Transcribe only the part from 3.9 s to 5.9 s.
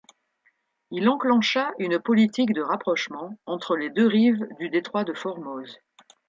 deux rives du détroit de Formose.